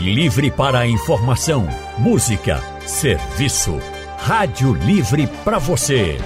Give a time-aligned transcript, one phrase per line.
[0.00, 3.78] Livre para a informação, música, serviço.
[4.18, 6.18] Rádio Livre para você.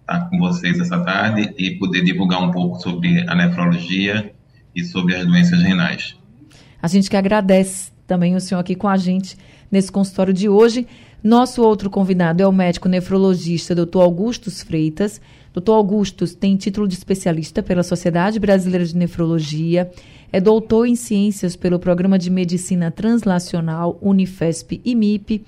[0.00, 4.34] estar com vocês essa tarde e poder divulgar um pouco sobre a nefrologia
[4.74, 6.16] e sobre as doenças renais.
[6.82, 9.36] A gente que agradece também o senhor aqui com a gente
[9.70, 10.86] nesse consultório de hoje.
[11.24, 14.00] Nosso outro convidado é o médico nefrologista Dr.
[14.02, 15.22] Augustus Freitas.
[15.54, 15.70] Dr.
[15.70, 19.90] Augustus tem título de especialista pela Sociedade Brasileira de Nefrologia,
[20.30, 25.46] é doutor em ciências pelo Programa de Medicina Translacional Unifesp e MIP,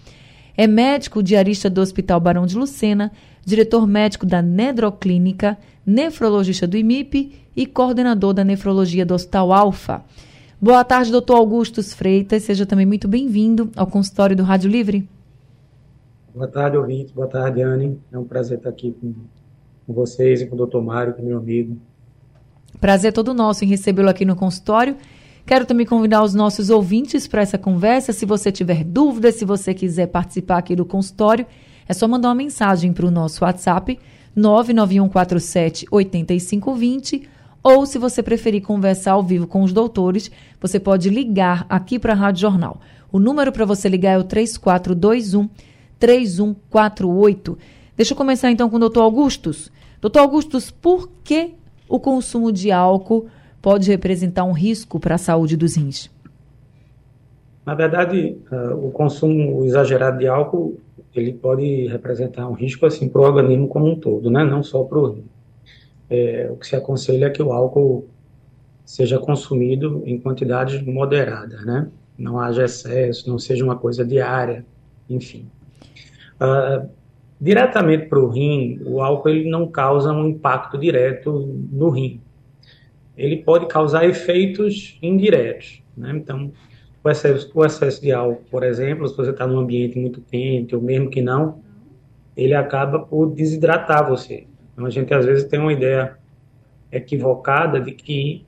[0.56, 3.12] é médico diarista do Hospital Barão de Lucena,
[3.44, 10.02] diretor médico da Nedroclínica, nefrologista do IMIP e coordenador da nefrologia do Hospital Alfa.
[10.58, 12.44] Boa tarde, doutor Augustus Freitas.
[12.44, 15.06] Seja também muito bem-vindo ao consultório do Rádio Livre.
[16.36, 17.12] Boa tarde, ouvintes.
[17.12, 17.98] Boa tarde, Anne.
[18.12, 19.14] É um prazer estar aqui com,
[19.86, 21.78] com vocês e com o doutor Mário, que é meu amigo.
[22.78, 24.98] Prazer todo nosso em recebê-lo aqui no consultório.
[25.46, 28.12] Quero também convidar os nossos ouvintes para essa conversa.
[28.12, 31.46] Se você tiver dúvidas, se você quiser participar aqui do consultório,
[31.88, 33.98] é só mandar uma mensagem para o nosso WhatsApp
[34.34, 37.30] 99147 8520
[37.62, 42.12] ou se você preferir conversar ao vivo com os doutores, você pode ligar aqui para
[42.12, 42.78] a Rádio Jornal.
[43.10, 45.48] O número para você ligar é o 3421
[45.98, 47.58] 3148.
[47.96, 49.70] Deixa eu começar então com o doutor Augustus.
[50.00, 51.54] Doutor Augustus, por que
[51.88, 53.26] o consumo de álcool
[53.62, 56.10] pode representar um risco para a saúde dos rins?
[57.64, 60.78] Na verdade, uh, o consumo exagerado de álcool
[61.14, 64.44] ele pode representar um risco assim para o organismo como um todo, né?
[64.44, 65.24] não só para o rim.
[66.08, 68.06] É, o que se aconselha é que o álcool
[68.84, 71.88] seja consumido em quantidades moderadas, né?
[72.16, 74.64] Não haja excesso, não seja uma coisa diária,
[75.10, 75.46] enfim.
[76.40, 76.88] Uh,
[77.40, 81.32] diretamente para o rim, o álcool ele não causa um impacto direto
[81.70, 82.20] no rim.
[83.16, 85.82] Ele pode causar efeitos indiretos.
[85.96, 86.12] Né?
[86.14, 86.52] Então,
[87.02, 90.74] o excesso, o excesso de álcool, por exemplo, se você está num ambiente muito quente,
[90.74, 91.60] ou mesmo que não,
[92.36, 94.46] ele acaba por desidratar você.
[94.72, 96.18] Então, a gente às vezes tem uma ideia
[96.90, 98.44] equivocada de que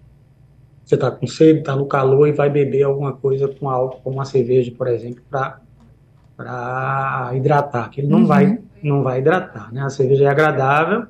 [0.84, 4.16] você está com sede, está no calor e vai beber alguma coisa com álcool, como
[4.16, 5.60] uma cerveja, por exemplo, para
[6.38, 8.26] para hidratar, que ele não uhum.
[8.26, 9.82] vai não vai hidratar, né?
[9.82, 11.08] A cerveja é agradável,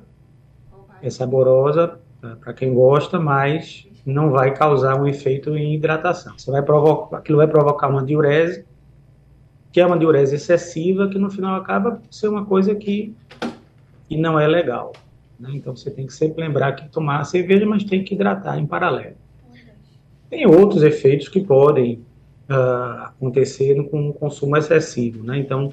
[1.03, 1.99] é saborosa
[2.41, 6.33] para quem gosta, mas não vai causar um efeito em hidratação.
[6.35, 8.65] Você vai provocar, aquilo vai provocar uma diurese,
[9.71, 13.15] que é uma diurese excessiva, que no final acaba por ser uma coisa que,
[14.07, 14.93] que não é legal.
[15.39, 15.51] Né?
[15.53, 18.65] Então você tem que sempre lembrar que tomar a cerveja, mas tem que hidratar em
[18.65, 19.15] paralelo.
[20.27, 22.03] Tem outros efeitos que podem
[22.49, 25.23] uh, com o consumo excessivo.
[25.23, 25.39] Né?
[25.39, 25.71] Então,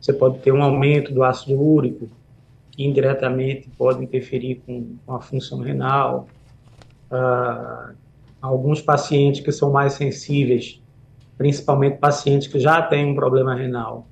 [0.00, 2.08] você pode ter um aumento do ácido úrico,
[2.70, 6.28] que indiretamente pode interferir com, com a função renal.
[7.10, 7.94] Uh,
[8.40, 10.80] alguns pacientes que são mais sensíveis,
[11.36, 14.06] principalmente pacientes que já têm um problema renal,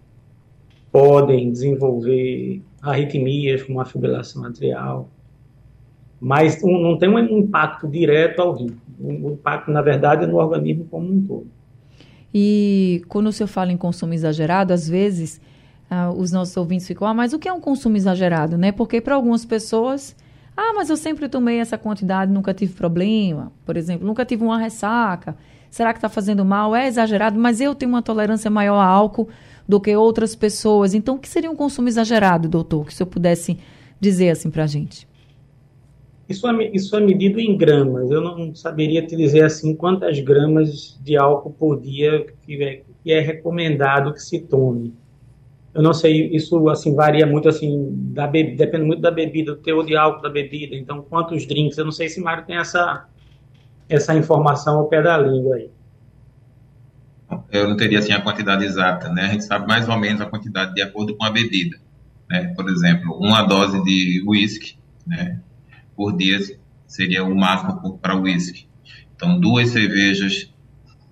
[0.91, 5.08] podem desenvolver arritmias como a fibrilação atrial,
[6.19, 8.75] mas um, não tem um impacto direto ao rim.
[8.99, 11.46] O impacto, na verdade, é no organismo como um todo.
[12.38, 15.41] E quando o senhor fala em consumo exagerado, às vezes
[15.91, 18.73] ah, os nossos ouvintes ficam, ah, mas o que é um consumo exagerado, né?
[18.73, 20.15] Porque para algumas pessoas,
[20.55, 24.59] ah, mas eu sempre tomei essa quantidade, nunca tive problema, por exemplo, nunca tive uma
[24.59, 25.35] ressaca.
[25.71, 26.77] Será que está fazendo mal?
[26.77, 29.31] É exagerado, mas eu tenho uma tolerância maior a álcool
[29.67, 30.93] do que outras pessoas.
[30.93, 32.85] Então, o que seria um consumo exagerado, doutor?
[32.85, 33.59] Que o senhor pudesse
[33.99, 35.09] dizer assim para a gente.
[36.28, 38.11] Isso é, isso é medido em gramas.
[38.11, 43.12] Eu não saberia te dizer assim quantas gramas de álcool por dia que é, que
[43.12, 44.93] é recomendado que se tome.
[45.73, 49.61] eu não sei, isso assim varia muito assim da bebida, depende muito da bebida, do
[49.61, 50.75] teor de álcool da bebida.
[50.75, 51.78] Então, quantos drinks?
[51.78, 53.06] Eu não sei se Mário tem essa
[53.88, 55.70] essa informação ao pé da língua aí.
[57.50, 59.23] Eu não teria assim a quantidade exata, né?
[59.23, 61.76] A gente sabe mais ou menos a quantidade de acordo com a bebida,
[62.28, 62.52] né?
[62.56, 64.76] Por exemplo, uma dose de whisky,
[65.06, 65.40] né?
[65.96, 66.38] Por dia
[66.87, 68.69] seria o máximo para whisky.
[69.14, 70.52] Então, duas cervejas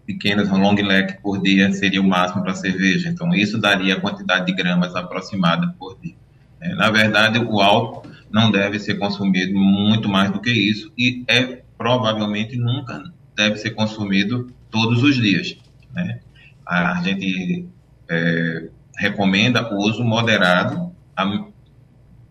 [0.06, 3.08] pequenas, um long neck por dia seria o máximo para cerveja.
[3.08, 6.14] Então, isso daria a quantidade de gramas aproximada por dia.
[6.60, 11.24] É, na verdade, o álcool não deve ser consumido muito mais do que isso e
[11.28, 15.56] é provavelmente nunca deve ser consumido todos os dias.
[15.92, 16.20] Né?
[16.66, 17.68] A gente
[18.08, 20.92] é, recomenda o uso moderado,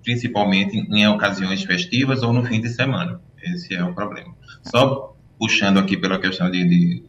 [0.03, 3.19] principalmente em ocasiões festivas ou no fim de semana.
[3.41, 4.33] Esse é o problema.
[4.63, 7.03] Só puxando aqui pela questão de, de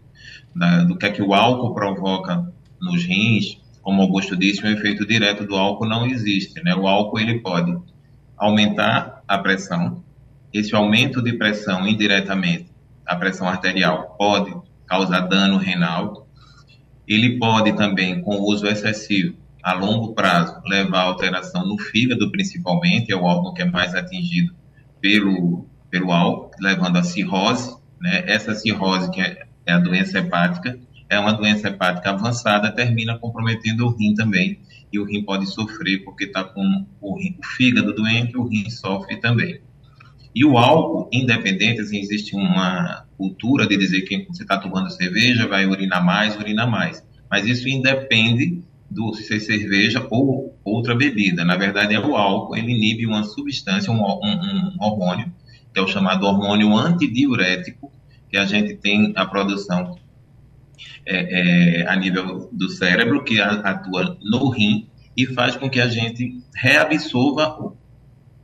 [0.55, 2.46] da, do que é que o álcool provoca
[2.81, 6.62] nos rins, como Augusto disse, um efeito direto do álcool não existe.
[6.62, 6.75] Né?
[6.75, 7.76] O álcool ele pode
[8.37, 10.02] aumentar a pressão.
[10.52, 12.70] Esse aumento de pressão indiretamente,
[13.05, 14.55] a pressão arterial, pode
[14.87, 16.26] causar dano renal.
[17.06, 22.31] Ele pode também, com o uso excessivo, a longo prazo, levar a alteração no fígado,
[22.31, 24.55] principalmente, é o órgão que é mais atingido
[25.00, 27.75] pelo, pelo álcool, levando a cirrose.
[28.00, 28.25] Né?
[28.26, 30.78] Essa cirrose, que é é a doença hepática,
[31.08, 34.58] é uma doença hepática avançada, termina comprometendo o rim também,
[34.93, 38.69] e o rim pode sofrer porque está com o, rim, o, fígado doente, o rim
[38.70, 39.61] sofre também.
[40.34, 45.46] E o álcool, independente, assim, existe uma cultura de dizer que você está tomando cerveja,
[45.46, 47.05] vai urinar mais, urina mais.
[47.31, 48.62] Mas isso independe
[48.94, 51.44] do se é cerveja ou outra bebida.
[51.44, 55.32] Na verdade, é o álcool, ele inibe uma substância, um, um, um hormônio,
[55.73, 57.93] que é o chamado hormônio antidiurético,
[58.31, 59.99] que a gente tem a produção
[61.06, 65.88] é, é, a nível do cérebro, que atua no rim e faz com que a
[65.88, 67.76] gente reabsorva o,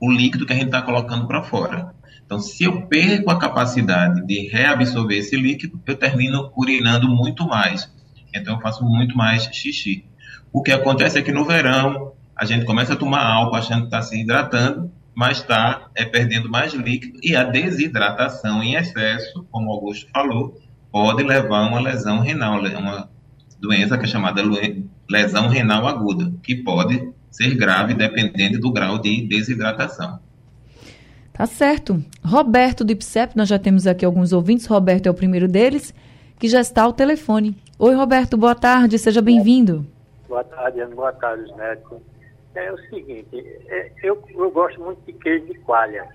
[0.00, 1.94] o líquido que a gente está colocando para fora.
[2.24, 7.92] Então, se eu perco a capacidade de reabsorver esse líquido, eu termino urinando muito mais.
[8.32, 10.04] Então, eu faço muito mais xixi.
[10.52, 13.86] O que acontece é que no verão, a gente começa a tomar álcool achando que
[13.86, 19.70] está se hidratando, mas está é, perdendo mais líquido e a desidratação em excesso, como
[19.70, 20.58] Augusto falou,
[20.90, 23.08] pode levar a uma lesão renal, uma
[23.60, 24.42] doença que é chamada
[25.08, 30.18] lesão renal aguda, que pode ser grave dependendo do grau de desidratação.
[31.32, 32.04] Tá certo.
[32.24, 35.94] Roberto do IPSEP, nós já temos aqui alguns ouvintes, Roberto é o primeiro deles,
[36.38, 37.56] que já está ao telefone.
[37.78, 39.86] Oi, Roberto, boa tarde, seja bem-vindo.
[40.30, 42.00] Boa tarde, Ana, boa tarde, médico
[42.54, 46.08] é o seguinte, é, eu, eu gosto muito de queijo de coalha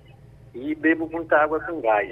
[0.53, 2.09] e bebo muita água com gás.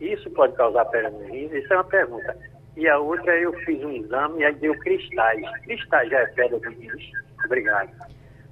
[0.00, 1.46] Isso pode causar pedra no rim?
[1.52, 2.36] Isso é uma pergunta.
[2.76, 5.40] E a outra, eu fiz um exame e aí deu cristais.
[5.62, 6.88] Cristais já é pedra no rim?
[7.44, 7.90] Obrigado.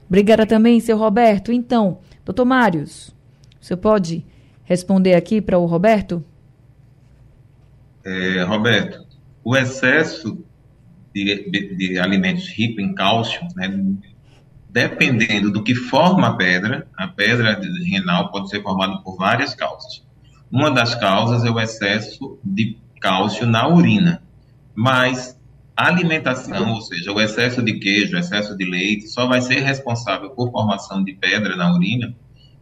[0.07, 1.51] Obrigada também, seu Roberto.
[1.51, 3.13] Então, doutor Mários,
[3.61, 4.25] você pode
[4.63, 6.25] responder aqui para o Roberto?
[8.05, 9.05] É, Roberto,
[9.43, 10.45] o excesso
[11.15, 13.69] de, de, de alimentos ricos em cálcio, né,
[14.69, 20.03] dependendo do que forma a pedra, a pedra renal pode ser formada por várias causas.
[20.51, 24.23] Uma das causas é o excesso de cálcio na urina,
[24.75, 25.39] mas
[25.77, 29.61] a alimentação, ou seja, o excesso de queijo, o excesso de leite, só vai ser
[29.61, 32.15] responsável por formação de pedra na urina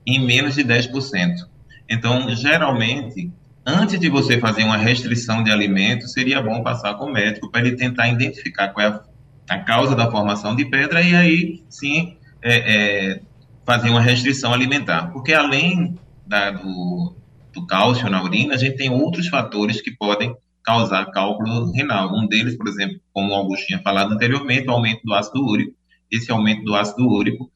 [0.07, 1.49] em menos de 10%.
[1.89, 3.31] Então, geralmente,
[3.67, 7.67] antes de você fazer uma restrição de alimento, seria bom passar com o médico para
[7.67, 9.11] ele tentar identificar qual é a
[9.51, 13.21] a causa da formação de pedra e aí sim é, é,
[13.67, 15.11] fazer uma restrição alimentar.
[15.13, 17.17] Porque além da, do,
[17.53, 22.15] do cálcio na urina, a gente tem outros fatores que podem causar cálculo renal.
[22.17, 25.75] Um deles, por exemplo, como o Augusto tinha falado anteriormente, o aumento do ácido úrico.
[26.09, 27.51] Esse aumento do ácido úrico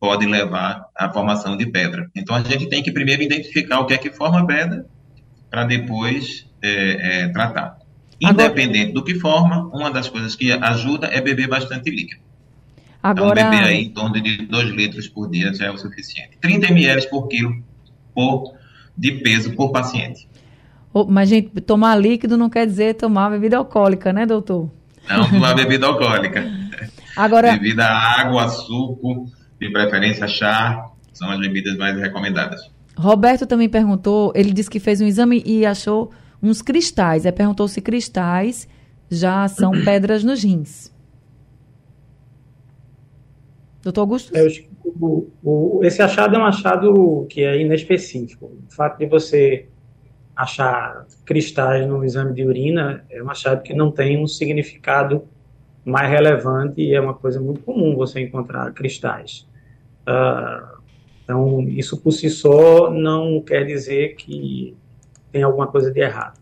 [0.00, 2.10] pode levar à formação de pedra.
[2.16, 4.86] Então, a gente tem que primeiro identificar o que é que forma pedra
[5.54, 7.78] para depois é, é, tratar.
[8.20, 8.94] Independente Agora...
[8.94, 12.20] do que forma, uma das coisas que ajuda é beber bastante líquido.
[13.00, 13.40] Agora...
[13.40, 16.36] Então, beber aí em torno de 2 litros por dia já é o suficiente.
[16.40, 17.62] 30 ml por quilo
[18.12, 18.56] por,
[18.98, 20.26] de peso por paciente.
[20.92, 24.68] Oh, mas, gente, tomar líquido não quer dizer tomar bebida alcoólica, né, doutor?
[25.08, 26.44] Não, tomar bebida alcoólica.
[27.14, 27.52] Agora...
[27.52, 29.30] Bebida água, suco,
[29.60, 32.73] de preferência chá, são as bebidas mais recomendadas.
[32.96, 36.10] Roberto também perguntou, ele disse que fez um exame e achou
[36.42, 37.26] uns cristais.
[37.26, 38.68] Aí perguntou se cristais
[39.10, 40.92] já são pedras nos rins.
[43.82, 44.34] Doutor Augusto?
[44.34, 44.46] É,
[44.84, 48.46] o, o, esse achado é um achado que é inespecífico.
[48.46, 49.66] O fato de você
[50.34, 55.24] achar cristais no exame de urina é um achado que não tem um significado
[55.84, 59.46] mais relevante e é uma coisa muito comum você encontrar cristais.
[60.08, 60.73] Uh,
[61.24, 64.76] então, isso por si só não quer dizer que
[65.32, 66.38] tem alguma coisa de errado.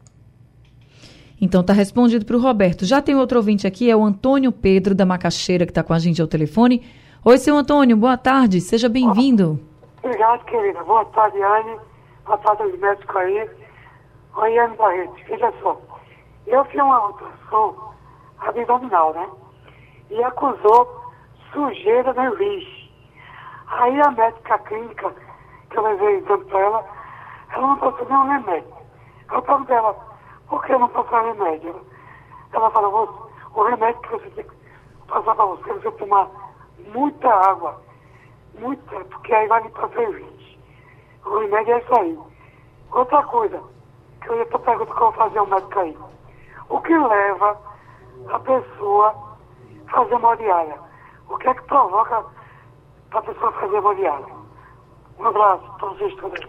[1.40, 2.84] Então está respondido para o Roberto.
[2.84, 5.98] Já tem outro ouvinte aqui, é o Antônio Pedro da Macaxeira, que está com a
[5.98, 6.84] gente ao telefone.
[7.24, 9.58] Oi, seu Antônio, boa tarde, seja bem-vindo.
[10.02, 10.82] Obrigado, querida.
[10.82, 11.78] Boa tarde, Anne.
[12.24, 13.48] Boa tarde aos médicos aí.
[14.36, 15.14] Oi, Anne Barreto.
[15.28, 15.80] Veja só,
[16.46, 17.92] eu fiz uma ultrassom
[18.38, 19.28] abdominal, né?
[20.10, 20.88] E acusou
[21.52, 22.81] sujeira no nariz.
[23.72, 25.14] Aí a médica clínica,
[25.70, 26.84] que eu levei exame para ela,
[27.50, 28.74] ela não passou nenhum remédio.
[29.32, 29.96] Eu perguntei ela,
[30.48, 31.74] por que não passar remédio?
[32.52, 34.56] Ela falou, o remédio que você tem que
[35.08, 36.28] passar para você, você tomar
[36.92, 37.80] muita água.
[38.58, 40.60] Muita, porque aí vai passar 20.
[41.24, 42.18] O remédio é isso aí.
[42.92, 43.62] Outra coisa,
[44.20, 45.98] que eu ia que eu vou fazer ao médico aí.
[46.68, 47.58] O que leva
[48.28, 49.14] a pessoa
[49.86, 50.78] a fazer hemodiália?
[51.30, 52.22] O que é que provoca
[53.12, 54.34] para a pessoa fazer hemodiália?
[55.18, 56.40] Um abraço para vocês todos.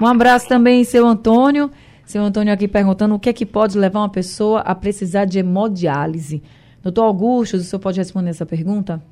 [0.00, 1.70] Um abraço também, seu Antônio.
[2.04, 5.38] Seu Antônio aqui perguntando o que é que pode levar uma pessoa a precisar de
[5.38, 6.42] hemodiálise.
[6.82, 9.02] Doutor Augusto, o senhor pode responder essa pergunta?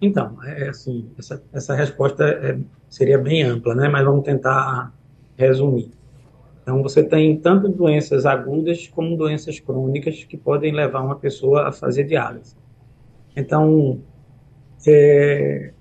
[0.00, 3.88] Então, é assim, essa, essa resposta é, seria bem ampla, né?
[3.88, 4.92] Mas vamos tentar
[5.36, 5.90] resumir.
[6.62, 11.72] Então, você tem tanto doenças agudas como doenças crônicas que podem levar uma pessoa a
[11.72, 12.54] fazer diálise.
[13.34, 14.00] Então,
[14.86, 15.72] é,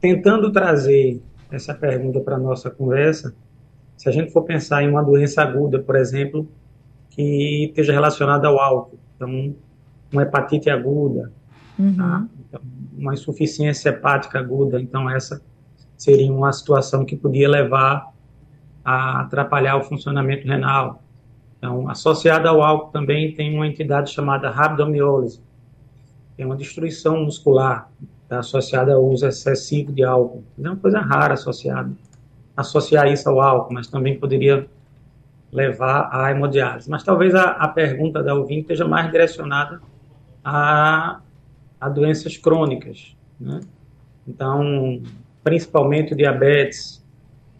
[0.00, 3.34] tentando trazer essa pergunta para a nossa conversa,
[3.96, 6.48] se a gente for pensar em uma doença aguda, por exemplo,
[7.10, 9.54] que esteja relacionada ao álcool, então,
[10.12, 11.32] uma hepatite aguda,
[11.78, 11.96] uhum.
[11.96, 12.26] tá?
[12.48, 12.60] então,
[12.96, 15.40] uma insuficiência hepática aguda, então essa
[15.96, 18.12] seria uma situação que podia levar
[18.84, 21.02] a atrapalhar o funcionamento renal.
[21.58, 25.40] Então, associada ao álcool também tem uma entidade chamada rabdomiólise,
[26.38, 27.90] é uma destruição muscular
[28.28, 30.44] tá, associada ao uso excessivo de álcool.
[30.62, 31.90] É uma coisa rara associada,
[32.56, 34.66] associar isso ao álcool, mas também poderia
[35.50, 36.90] levar à hemodiálise.
[36.90, 39.80] Mas talvez a, a pergunta da ouvinte esteja mais direcionada
[40.44, 41.20] a,
[41.80, 43.60] a doenças crônicas, né?
[44.26, 45.00] Então,
[45.44, 47.04] principalmente diabetes,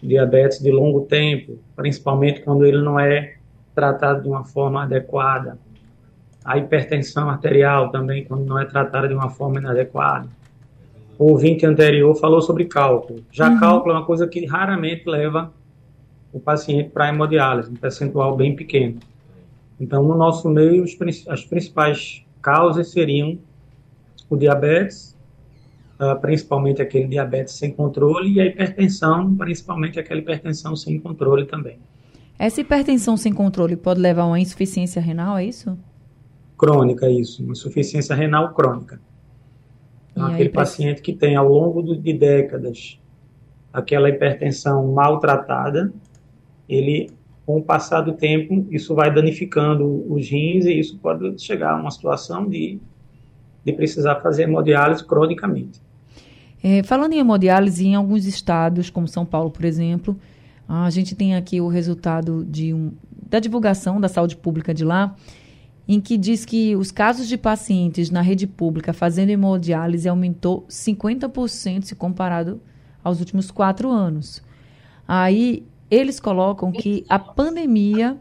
[0.03, 3.37] diabetes de longo tempo, principalmente quando ele não é
[3.75, 5.59] tratado de uma forma adequada,
[6.47, 10.29] a hipertensão arterial também, quando não é tratada de uma forma inadequada.
[11.19, 13.25] O ouvinte anterior falou sobre cálculo.
[13.33, 13.59] Já uhum.
[13.59, 15.53] cálculo é uma coisa que raramente leva
[16.33, 19.01] o paciente para hemodiálise, um percentual bem pequeno.
[19.81, 20.85] Então, no nosso meio,
[21.29, 23.39] as principais causas seriam
[24.31, 25.17] o diabetes,
[25.99, 31.79] uh, principalmente aquele diabetes sem controle, e a hipertensão, principalmente aquela hipertensão sem controle também.
[32.39, 35.77] Essa hipertensão sem controle pode levar a uma insuficiência renal, é isso?
[36.57, 39.01] Crônica, isso, uma insuficiência renal crônica.
[40.11, 42.99] Então, aquele paciente que tem ao longo de décadas
[43.73, 45.93] aquela hipertensão maltratada,
[46.67, 47.11] ele,
[47.45, 51.77] com o passar do tempo, isso vai danificando os rins e isso pode chegar a
[51.77, 52.81] uma situação de,
[53.63, 55.83] de precisar fazer hemodiálise cronicamente.
[56.63, 60.19] É, falando em hemodiálise, em alguns estados, como São Paulo, por exemplo,
[60.67, 62.93] a gente tem aqui o resultado de um,
[63.29, 65.15] da divulgação da saúde pública de lá,
[65.89, 71.85] em que diz que os casos de pacientes na rede pública fazendo hemodiálise aumentou 50%
[71.85, 72.61] se comparado
[73.03, 74.43] aos últimos quatro anos.
[75.07, 78.19] Aí eles colocam que a pandemia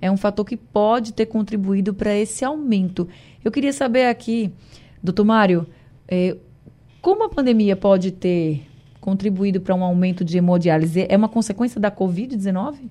[0.00, 3.08] é um fator que pode ter contribuído para esse aumento.
[3.44, 4.52] Eu queria saber aqui,
[5.02, 5.66] doutor Mário,
[6.06, 6.36] é,
[7.02, 8.64] como a pandemia pode ter
[9.00, 11.06] contribuído para um aumento de hemodiálise?
[11.08, 12.90] É uma consequência da Covid-19?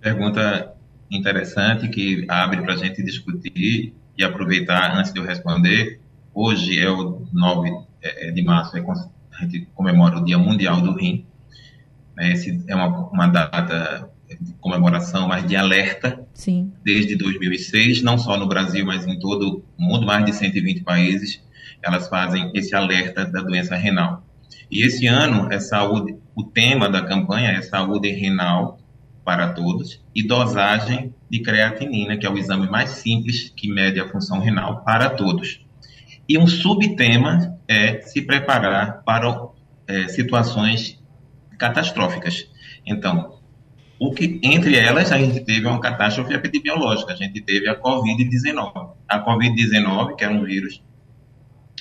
[0.00, 0.75] Pergunta
[1.10, 6.00] interessante que abre para a gente discutir e aproveitar antes de eu responder.
[6.34, 7.70] Hoje é o 9
[8.02, 8.84] é, é de março, é,
[9.32, 11.24] a gente comemora o Dia Mundial do Rim.
[12.18, 14.10] Esse é uma, uma data
[14.40, 16.26] de comemoração, mas de alerta.
[16.34, 16.72] Sim.
[16.82, 21.42] Desde 2006, não só no Brasil, mas em todo o mundo, mais de 120 países,
[21.82, 24.24] elas fazem esse alerta da doença renal.
[24.70, 28.78] E esse ano é saúde, o tema da campanha é saúde renal
[29.26, 34.08] para todos, e dosagem de creatinina, que é o exame mais simples que mede a
[34.08, 35.66] função renal para todos.
[36.28, 39.48] E um subtema é se preparar para
[39.88, 41.02] é, situações
[41.58, 42.48] catastróficas.
[42.86, 43.40] Então,
[43.98, 48.90] o que entre elas a gente teve uma catástrofe epidemiológica, a gente teve a COVID-19.
[49.08, 50.80] A COVID-19, que era um vírus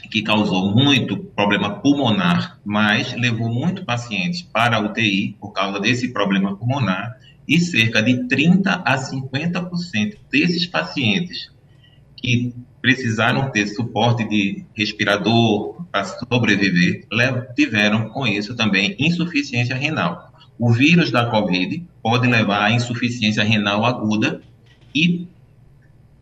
[0.09, 6.11] que causou muito problema pulmonar, mas levou muito pacientes para a UTI por causa desse
[6.11, 7.15] problema pulmonar
[7.47, 11.51] e cerca de 30 a 50% desses pacientes
[12.15, 17.07] que precisaram ter suporte de respirador para sobreviver,
[17.55, 20.31] tiveram com isso também insuficiência renal.
[20.57, 24.41] O vírus da COVID pode levar à insuficiência renal aguda
[24.93, 25.27] e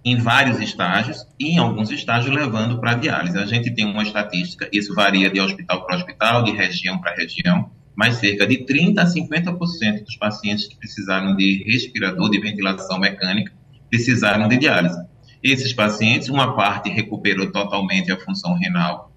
[0.06, 3.38] em vários estágios e em alguns estágios levando para diálise.
[3.38, 7.72] A gente tem uma estatística, isso varia de hospital para hospital, de região para região,
[7.96, 13.54] mas cerca de 30 a 50% dos pacientes que precisaram de respirador de ventilação mecânica
[13.90, 15.00] precisaram de diálise.
[15.44, 19.12] Esses pacientes, uma parte recuperou totalmente a função renal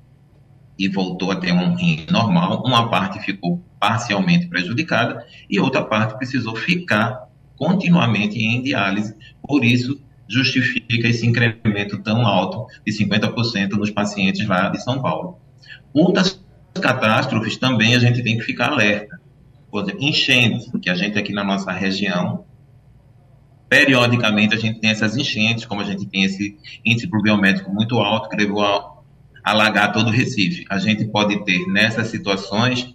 [0.78, 6.18] e voltou a ter um rim normal, uma parte ficou parcialmente prejudicada e outra parte
[6.18, 9.14] precisou ficar continuamente em diálise.
[9.40, 15.38] Por isso, justifica esse incremento tão alto de 50% nos pacientes lá de São Paulo.
[15.95, 16.45] Outras
[16.78, 19.21] catástrofes também a gente tem que ficar alerta.
[19.71, 22.45] Por exemplo, enchente, que a gente aqui na nossa região
[23.68, 28.28] periodicamente a gente tem essas enchentes, como a gente tem esse índice pluviométrico muito alto
[28.28, 28.97] que levou a
[29.45, 30.64] alagar todo o Recife.
[30.71, 32.95] A gente pode ter nessas situações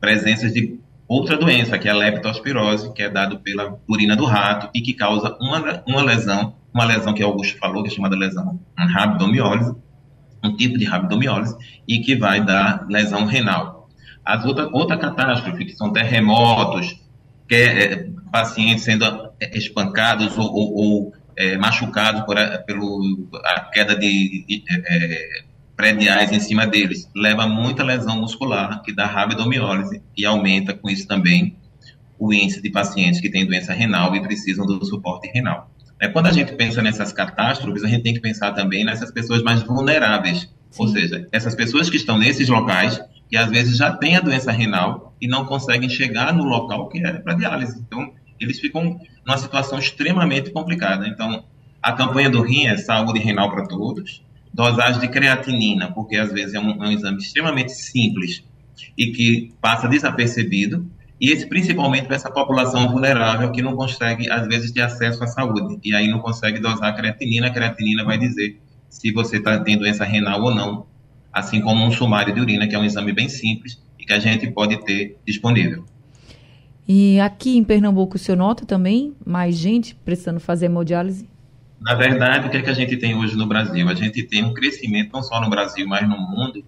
[0.00, 0.78] presenças de
[1.08, 4.92] outra doença, que é a leptospirose, que é dado pela urina do rato e que
[4.92, 9.74] causa uma, uma lesão, uma lesão que Augusto falou, que é chamada lesão rabdomiólise,
[10.44, 13.88] um tipo de rabdomiólise, e que vai dar lesão renal.
[14.24, 17.00] As outra, outra catástrofe, que são terremotos,
[17.48, 19.04] que é, é pacientes sendo
[19.40, 25.44] é, espancados ou, ou, ou é, machucados por a, pelo, a queda de, de é,
[25.76, 31.06] prediais em cima deles, leva muita lesão muscular, que dá rabdomiólise e aumenta com isso
[31.06, 31.56] também
[32.18, 35.70] o índice de pacientes que têm doença renal e precisam do suporte renal.
[36.00, 39.42] É, quando a gente pensa nessas catástrofes, a gente tem que pensar também nessas pessoas
[39.42, 40.82] mais vulneráveis, Sim.
[40.82, 44.52] ou seja, essas pessoas que estão nesses locais que às vezes já têm a doença
[44.52, 47.80] renal e não conseguem chegar no local que é para diálise.
[47.86, 51.08] Então, eles ficam numa situação extremamente complicada.
[51.08, 51.44] Então,
[51.82, 54.22] a campanha do rim é saúde renal para todos,
[54.52, 58.44] dosagem de creatinina, porque às vezes é um, é um exame extremamente simples
[58.96, 64.46] e que passa desapercebido, e esse principalmente para essa população vulnerável que não consegue, às
[64.46, 68.18] vezes, ter acesso à saúde, e aí não consegue dosar a creatinina, a creatinina vai
[68.18, 70.86] dizer se você está tendo doença renal ou não,
[71.32, 74.18] assim como um sumário de urina, que é um exame bem simples e que a
[74.18, 75.84] gente pode ter disponível.
[76.88, 81.28] E aqui em Pernambuco, o senhor nota também mais gente precisando fazer hemodiálise?
[81.80, 83.88] Na verdade, o que, é que a gente tem hoje no Brasil?
[83.88, 86.64] A gente tem um crescimento, não só no Brasil, mas no mundo,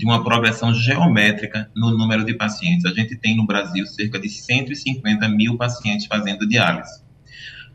[0.00, 2.86] de uma progressão geométrica no número de pacientes.
[2.86, 7.02] A gente tem no Brasil cerca de 150 mil pacientes fazendo diálise.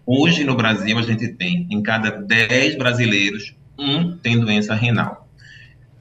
[0.04, 5.30] Hoje no Brasil, a gente tem em cada 10 brasileiros, um tem doença renal.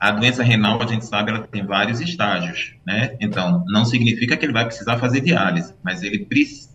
[0.00, 3.16] A doença renal, a gente sabe, ela tem vários estágios, né?
[3.20, 6.26] Então, não significa que ele vai precisar fazer diálise, mas ele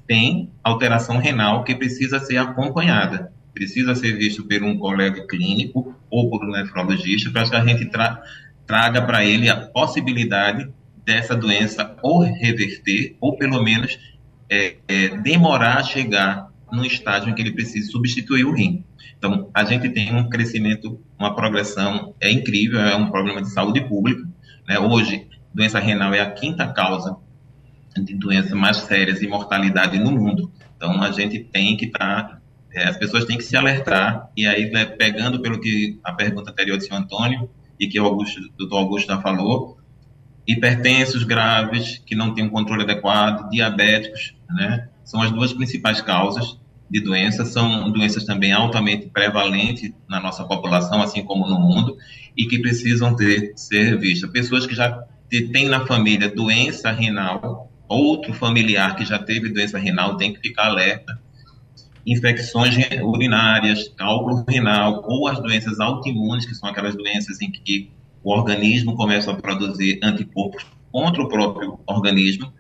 [0.06, 3.34] tem alteração renal que precisa ser acompanhada.
[3.52, 7.86] Precisa ser visto por um colega clínico ou por um nefrologista para que a gente
[7.88, 8.22] tra
[8.70, 10.72] traga para ele a possibilidade
[11.04, 13.98] dessa doença ou reverter, ou pelo menos
[14.48, 18.84] é, é, demorar a chegar no estágio em que ele precisa substituir o rim.
[19.18, 23.82] Então, a gente tem um crescimento, uma progressão é incrível, é um problema de saúde
[23.82, 24.22] pública.
[24.68, 24.78] Né?
[24.78, 27.18] Hoje, doença renal é a quinta causa
[27.98, 30.52] de doenças mais sérias e mortalidade no mundo.
[30.78, 34.46] Então, a gente tem que estar, tá, é, as pessoas têm que se alertar, e
[34.46, 37.50] aí, né, pegando pelo que a pergunta anterior do senhor Antônio,
[37.80, 39.78] e que o Augusto, doutor Augusto já falou,
[40.48, 44.90] hipertensos graves, que não têm um controle adequado, diabéticos, né?
[45.06, 46.58] São as duas principais causas
[46.90, 51.96] de doenças, são doenças também altamente prevalentes na nossa população, assim como no mundo,
[52.36, 54.30] e que precisam ter, ser vistas.
[54.32, 60.18] Pessoas que já têm na família doença renal, outro familiar que já teve doença renal
[60.18, 61.20] tem que ficar alerta.
[62.06, 67.92] Infecções urinárias, cálculo renal, ou as doenças autoimunes, que são aquelas doenças em que
[68.24, 72.52] o organismo começa a produzir anticorpos contra o próprio organismo,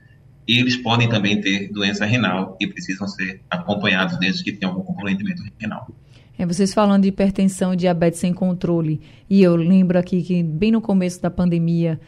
[0.47, 4.83] e eles podem também ter doença renal e precisam ser acompanhados desde que tenham algum
[4.83, 5.87] comprometimento renal.
[6.37, 10.71] É, vocês falando de hipertensão e diabetes sem controle, e eu lembro aqui que bem
[10.71, 11.99] no começo da pandemia,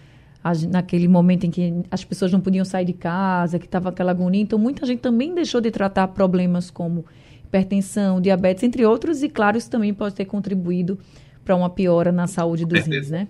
[0.69, 4.41] naquele momento em que as pessoas não podiam sair de casa, que estava aquela agonia,
[4.41, 7.06] então muita gente também deixou de tratar problemas como
[7.45, 10.97] hipertensão, diabetes, entre outros, e claro, isso também pode ter contribuído
[11.43, 13.27] para uma piora na saúde dos rins, né?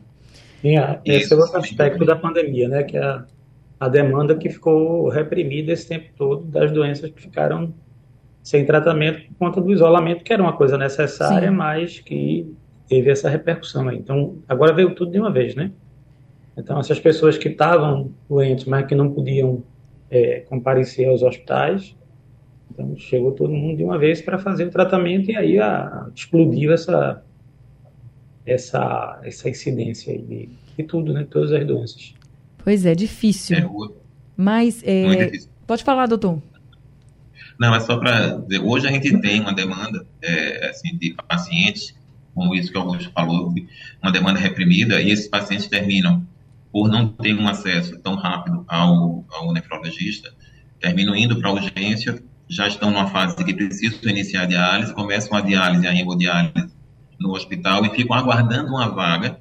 [0.62, 3.26] Sim, esse é outro aspecto da pandemia, né, que é a
[3.82, 7.74] a demanda que ficou reprimida esse tempo todo das doenças que ficaram
[8.44, 11.56] sem tratamento por conta do isolamento, que era uma coisa necessária, Sim.
[11.56, 12.54] mas que
[12.88, 13.98] teve essa repercussão aí.
[13.98, 15.72] Então, agora veio tudo de uma vez, né?
[16.62, 19.64] Então, essas pessoas que estavam doentes, mas que não podiam
[20.10, 21.96] é, comparecer aos hospitais,
[22.70, 26.72] então chegou todo mundo de uma vez para fazer o tratamento e aí a, explodiu
[26.72, 27.24] essa,
[28.46, 31.26] essa, essa incidência de, de tudo, né?
[31.30, 32.14] Todas as doenças.
[32.64, 33.58] Pois é, difícil.
[33.58, 33.68] É,
[34.38, 35.50] Mas, é, difícil.
[35.66, 36.40] pode falar, doutor.
[37.60, 41.96] Não, é só para dizer, hoje a gente tem uma demanda é, assim, de pacientes,
[42.36, 43.54] como isso que o Augusto falou,
[44.02, 46.26] uma demanda reprimida, e esses pacientes terminam
[46.72, 50.34] por não ter um acesso tão rápido ao, ao nefrologista,
[50.80, 55.42] terminam indo para urgência, já estão numa fase que precisam iniciar a diálise, começam a
[55.42, 56.70] diálise, a hemodiálise
[57.20, 59.40] no hospital e ficam aguardando uma vaga,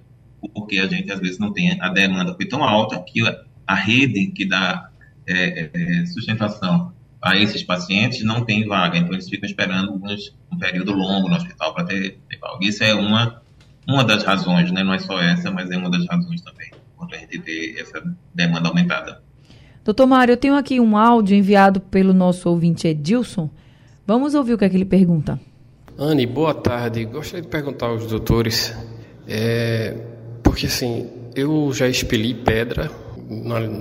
[0.54, 3.20] porque a gente às vezes não tem a demanda foi tão alta que
[3.66, 4.90] a rede que dá
[5.26, 10.58] é, é, sustentação a esses pacientes não tem vaga, então eles ficam esperando uns, um
[10.58, 12.58] período longo no hospital para ter, ter vaga.
[12.62, 13.42] Isso é uma,
[13.86, 14.82] uma das razões, né?
[14.82, 18.02] não é só essa, mas é uma das razões também, quando a gente ter essa
[18.34, 19.22] demanda aumentada.
[19.82, 23.48] Doutor Mário, eu tenho aqui um áudio enviado pelo nosso ouvinte Edilson.
[24.06, 25.40] Vamos ouvir o que é que ele pergunta.
[25.98, 27.06] Anne, boa tarde.
[27.06, 28.76] Gostaria de perguntar aos doutores,
[29.26, 29.96] é,
[30.42, 32.90] porque assim, eu já expeli pedra,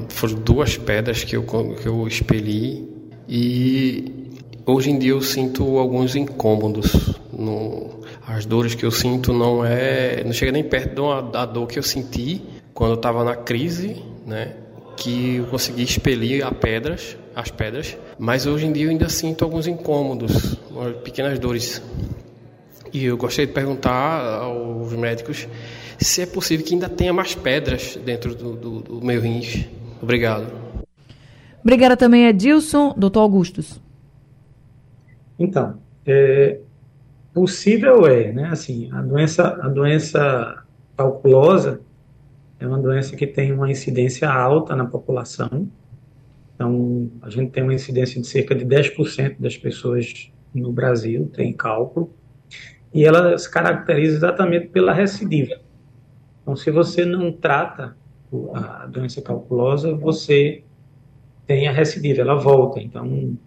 [0.07, 2.87] foram duas pedras que eu, que eu expeli
[3.27, 4.31] e
[4.65, 7.19] hoje em dia eu sinto alguns incômodos.
[7.33, 11.79] No, as dores que eu sinto não é, não chega nem perto da dor que
[11.79, 14.55] eu senti quando eu estava na crise, né?
[14.95, 19.43] Que eu consegui expelir a pedras, as pedras, mas hoje em dia eu ainda sinto
[19.43, 20.55] alguns incômodos,
[21.03, 21.83] pequenas dores
[22.93, 25.45] e eu gostaria de perguntar aos médicos
[25.97, 29.67] se é possível que ainda tenha mais pedras dentro do, do, do meu rins.
[30.01, 30.47] Obrigado.
[31.61, 32.93] Obrigada também, Edilson.
[32.95, 33.77] Doutor Augustus.
[35.37, 36.61] Então, é,
[37.33, 38.47] possível é, né?
[38.49, 40.63] Assim, a doença, a doença
[40.95, 41.81] calculosa
[42.59, 45.69] é uma doença que tem uma incidência alta na população.
[46.53, 51.53] Então, a gente tem uma incidência de cerca de 10% das pessoas no Brasil tem
[51.53, 52.11] cálculo
[52.93, 55.55] e ela se caracteriza exatamente pela recidiva.
[56.41, 57.95] Então, se você não trata
[58.53, 60.63] a doença calculosa, você
[61.45, 62.79] tem a recidiva, ela volta.
[62.81, 63.37] Então,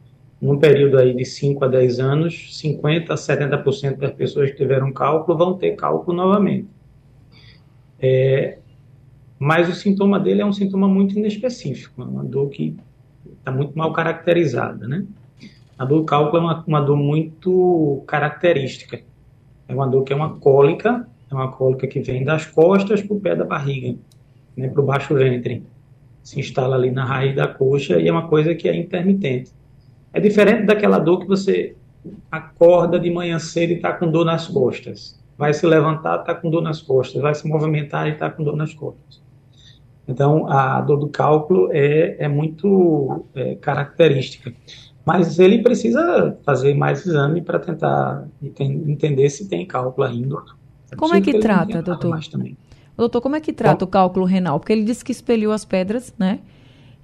[0.41, 4.93] num período aí de 5 a 10 anos, 50 a 70% das pessoas que tiveram
[4.93, 6.69] cálculo vão ter cálculo novamente.
[8.01, 8.59] É,
[9.43, 12.77] mas o sintoma dele é um sintoma muito inespecífico, é uma dor que
[13.41, 15.05] está muito mal caracterizada, né?
[15.77, 19.01] A dor do cálculo é uma, uma dor muito característica.
[19.67, 23.17] É uma dor que é uma cólica, é uma cólica que vem das costas para
[23.17, 23.99] o pé da barriga,
[24.57, 25.65] né, para o baixo ventre.
[26.23, 29.51] Se instala ali na raiz da coxa e é uma coisa que é intermitente.
[30.13, 31.75] É diferente daquela dor que você
[32.31, 35.21] acorda de manhã cedo e está com dor nas costas.
[35.37, 37.21] Vai se levantar, está com dor nas costas.
[37.21, 39.21] Vai se movimentar e está com dor nas costas.
[40.07, 44.53] Então, a dor do cálculo é, é muito é, característica.
[45.05, 48.27] Mas ele precisa fazer mais exame para tentar
[48.61, 50.37] entender se tem cálculo ainda.
[50.91, 52.21] É como é que, que trata, doutor?
[52.97, 54.61] Doutor, como é que trata o cálculo renal?
[54.61, 56.41] Porque ele disse que expeliu as pedras, né?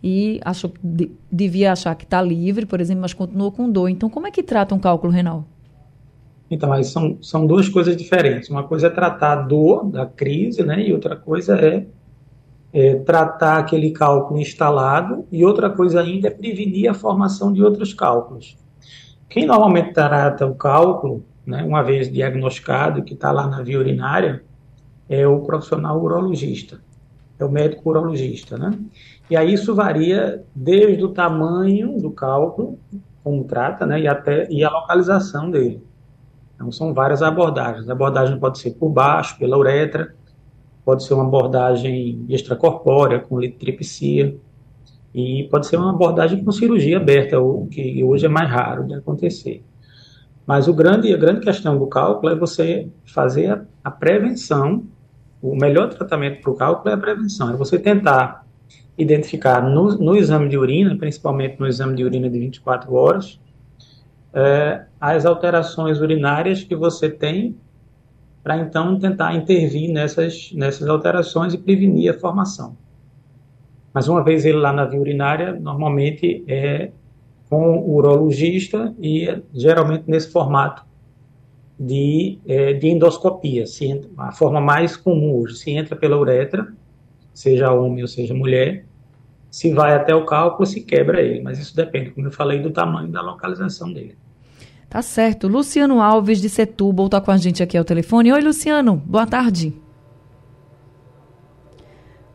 [0.02, 3.88] E achou, de, devia achar que está livre, por exemplo, mas continuou com dor.
[3.88, 5.44] Então, como é que trata um cálculo renal?
[6.50, 8.48] Então, mas são, são duas coisas diferentes.
[8.48, 10.86] Uma coisa é tratar a dor da crise, né?
[10.86, 11.84] E outra coisa é
[12.72, 17.94] é, tratar aquele cálculo instalado e outra coisa ainda é prevenir a formação de outros
[17.94, 18.56] cálculos.
[19.28, 24.42] Quem normalmente trata o cálculo, né, uma vez diagnosticado, que está lá na via urinária,
[25.08, 26.80] é o profissional urologista,
[27.38, 28.78] é o médico urologista, né?
[29.30, 32.78] E aí isso varia desde o tamanho do cálculo,
[33.22, 35.82] como trata, né, e até e a localização dele.
[36.54, 37.88] Então são várias abordagens.
[37.88, 40.14] A abordagem pode ser por baixo, pela uretra,
[40.88, 44.34] pode ser uma abordagem extracorpórea, com litripsia,
[45.14, 48.94] e pode ser uma abordagem com cirurgia aberta, o que hoje é mais raro de
[48.94, 49.62] acontecer.
[50.46, 54.84] Mas o grande, a grande questão do cálculo é você fazer a, a prevenção.
[55.42, 58.46] O melhor tratamento para o cálculo é a prevenção, é você tentar
[58.96, 63.38] identificar no, no, exame de urina, principalmente no exame de urina de 24 horas,
[64.32, 67.54] é, as alterações urinárias que você tem
[68.42, 72.76] para então tentar intervir nessas, nessas alterações e prevenir a formação.
[73.92, 76.90] Mas uma vez ele lá na via urinária, normalmente é
[77.48, 80.84] com o urologista e geralmente nesse formato
[81.78, 83.66] de, é, de endoscopia.
[83.66, 86.66] Se a forma mais comum hoje, se entra pela uretra,
[87.32, 88.84] seja homem ou seja mulher,
[89.50, 91.40] se vai até o cálculo, se quebra ele.
[91.40, 94.16] Mas isso depende, como eu falei, do tamanho da localização dele.
[94.88, 95.46] Tá certo.
[95.46, 98.32] Luciano Alves de Setúbal está com a gente aqui ao telefone.
[98.32, 98.96] Oi, Luciano.
[99.04, 99.74] Boa tarde.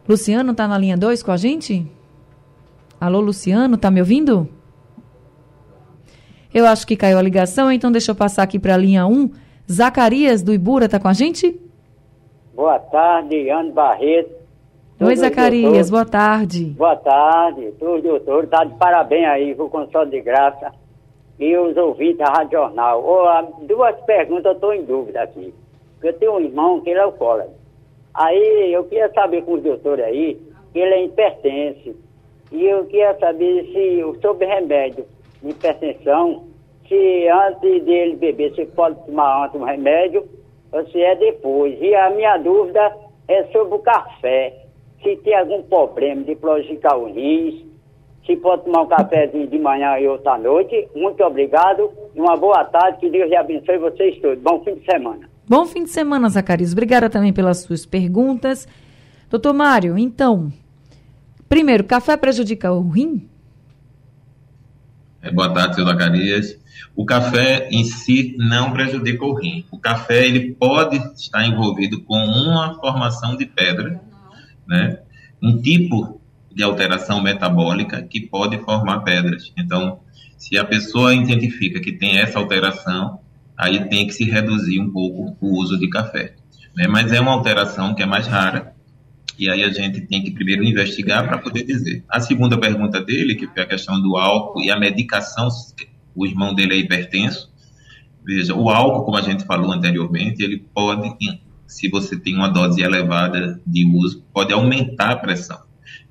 [0.07, 1.89] Luciano está na linha 2 com a gente?
[2.99, 4.47] Alô, Luciano, tá me ouvindo?
[6.53, 9.11] Eu acho que caiu a ligação, então deixa eu passar aqui para a linha 1.
[9.11, 9.31] Um.
[9.71, 11.59] Zacarias do Ibura está com a gente?
[12.53, 14.43] Boa tarde, Ana Barreto.
[14.99, 16.65] Oi, Zacarias, boa tarde.
[16.77, 20.71] Boa tarde, todos doutores, tá de parabéns aí com o consolo de graça
[21.39, 23.03] e os ouvintes da Rádio Jornal.
[23.03, 25.53] Oh, duas perguntas, eu estou em dúvida aqui.
[26.01, 27.53] Eu tenho um irmão que ele é alcoólatra.
[28.13, 30.39] Aí eu queria saber com os doutores aí,
[30.71, 31.95] que ele é hipertenso.
[32.51, 35.05] E eu queria saber se sobre remédio
[35.41, 36.45] de hipertensão,
[36.87, 40.27] se antes dele beber, se pode tomar antes um remédio,
[40.71, 41.81] ou se é depois.
[41.81, 42.95] E a minha dúvida
[43.27, 44.63] é sobre o café
[45.03, 47.65] se tem algum problema de prolificar o rins,
[48.25, 50.87] se pode tomar um cafezinho de manhã e outro à noite.
[50.95, 52.99] Muito obrigado e uma boa tarde.
[52.99, 54.39] Que Deus abençoe vocês todos.
[54.39, 55.29] Bom fim de semana.
[55.47, 56.71] Bom fim de semana, Zacarias.
[56.71, 58.67] Obrigada também pelas suas perguntas.
[59.29, 60.51] Doutor Mário, então,
[61.49, 63.27] primeiro, café prejudica o rim?
[65.21, 66.61] É, boa tarde, seu Zacarias.
[66.95, 69.65] O café em si não prejudica o rim.
[69.71, 74.01] O café ele pode estar envolvido com uma formação de pedra
[74.67, 74.99] né?
[75.41, 76.21] Um tipo
[76.53, 79.51] de alteração metabólica que pode formar pedras.
[79.57, 79.99] Então,
[80.37, 83.19] se a pessoa identifica que tem essa alteração,
[83.57, 86.35] aí tem que se reduzir um pouco o uso de café.
[86.75, 86.87] Né?
[86.87, 88.73] Mas é uma alteração que é mais rara,
[89.37, 92.03] e aí a gente tem que primeiro investigar para poder dizer.
[92.07, 95.47] A segunda pergunta dele, que foi a questão do álcool e a medicação,
[96.15, 97.51] o irmão dele é hipertenso.
[98.23, 101.17] Veja, o álcool, como a gente falou anteriormente, ele pode
[101.73, 105.59] se você tem uma dose elevada de uso, pode aumentar a pressão.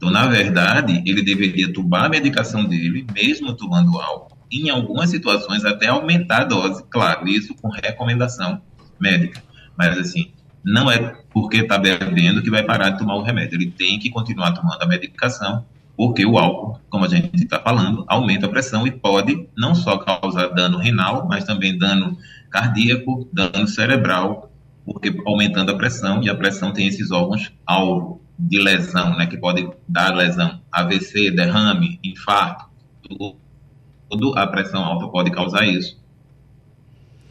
[0.03, 5.65] Então, na verdade, ele deveria tomar a medicação dele, mesmo tomando álcool, em algumas situações
[5.65, 8.61] até aumentar a dose, claro, isso com recomendação
[8.99, 9.41] médica.
[9.79, 10.33] Mas, assim,
[10.65, 13.55] não é porque está bebendo que vai parar de tomar o remédio.
[13.55, 15.65] Ele tem que continuar tomando a medicação,
[15.97, 19.99] porque o álcool, como a gente está falando, aumenta a pressão e pode não só
[19.99, 22.19] causar dano renal, mas também dano
[22.51, 24.53] cardíaco, dano cerebral
[24.85, 29.37] porque aumentando a pressão, e a pressão tem esses órgãos alvo de lesão, né, que
[29.37, 32.67] pode dar lesão, AVC, derrame, infarto,
[33.03, 33.37] tudo,
[34.11, 36.01] tudo a pressão alta pode causar isso.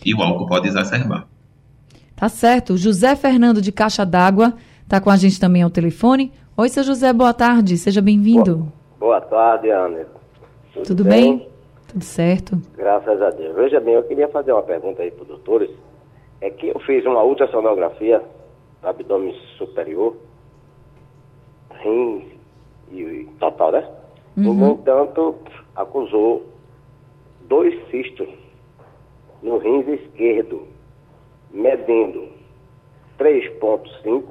[0.06, 1.28] E o álcool pode exacerbar.
[2.16, 2.78] Tá certo.
[2.78, 6.32] José Fernando de Caixa d'Água está com a gente também ao telefone.
[6.58, 8.72] Oi, seu José, boa tarde, seja bem-vindo.
[9.00, 10.06] Boa, boa, tarde, Ana.
[10.74, 11.38] Tudo, Tudo bem?
[11.38, 11.50] bem?
[11.88, 12.62] Tudo certo.
[12.78, 13.56] Graças a Deus.
[13.56, 15.70] Veja bem, eu queria fazer uma pergunta aí para os doutores
[16.42, 18.22] é que eu fiz uma ultrassonografia
[18.82, 20.18] do abdômen superior,
[21.84, 22.24] rins
[22.92, 23.90] e total, né?
[24.38, 24.54] Uhum.
[24.54, 25.36] No entanto,
[25.76, 26.46] acusou
[27.48, 28.30] dois cistos
[29.42, 30.68] no rins esquerdo,
[31.52, 32.30] medindo
[33.20, 34.24] 3,5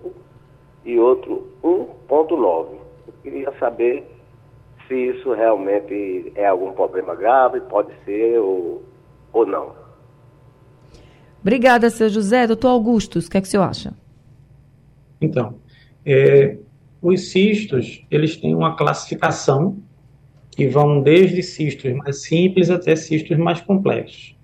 [0.85, 2.79] e outro 1,9.
[3.07, 4.05] Eu queria saber
[4.87, 8.83] se isso realmente é algum problema grave, pode ser ou,
[9.33, 9.73] ou não.
[11.41, 12.47] Obrigada, seu José.
[12.47, 13.95] Doutor Augustus, o que é que o senhor acha?
[15.21, 15.55] Então,
[16.05, 16.59] é,
[17.03, 19.79] os cistos, eles têm uma classificação
[20.51, 24.37] que vão desde cistos mais simples até cistos mais complexos.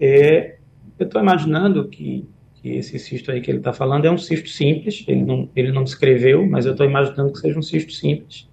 [0.00, 0.56] É,
[0.98, 4.48] eu estou imaginando que, que, esse cisto aí que ele está falando é um cisto
[4.48, 8.48] simples, ele não, ele não descreveu, mas eu estou imaginando que seja um cisto simples,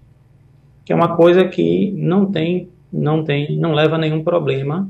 [0.84, 4.88] que é uma coisa que não tem, não tem, não leva a nenhum problema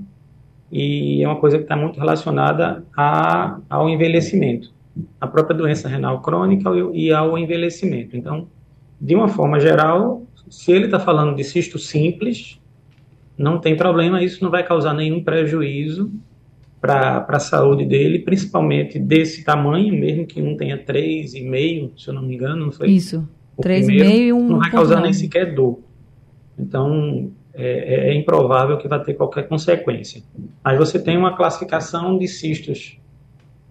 [0.71, 4.73] e é uma coisa que está muito relacionada a, ao envelhecimento,
[5.21, 8.17] a própria doença renal crônica e ao envelhecimento.
[8.17, 8.49] Então,
[9.01, 12.61] de uma forma geral, se ele está falando de cisto simples,
[13.37, 16.13] não tem problema, isso não vai causar nenhum prejuízo
[16.81, 22.23] para a saúde dele, principalmente desse tamanho, mesmo que um tenha 3,5, se eu não
[22.23, 22.91] me engano, não foi?
[22.91, 23.27] Isso,
[23.61, 24.49] 3,5 e um.
[24.49, 25.79] Não vai causar nem sequer dor.
[26.59, 30.23] Então, é, é, improvável que vai ter qualquer consequência.
[30.65, 32.99] Mas você tem uma classificação de cistos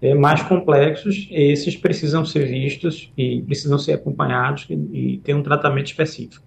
[0.01, 5.43] é, mais complexos, esses precisam ser vistos e precisam ser acompanhados e, e ter um
[5.43, 6.43] tratamento específico.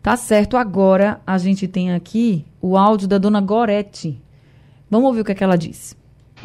[0.00, 0.56] Tá certo.
[0.56, 4.20] Agora a gente tem aqui o áudio da dona Gorete.
[4.90, 5.96] Vamos ouvir o que, é que ela disse.